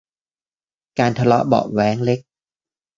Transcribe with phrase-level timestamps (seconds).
[0.99, 2.19] การทะเลาะเบาะแว้งเล็ก